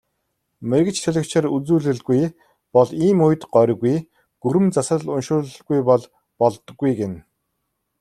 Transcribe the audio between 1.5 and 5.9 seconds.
үзүүлэлгүй бол ийм үед горьгүй, гүрэм засал уншуулалгүй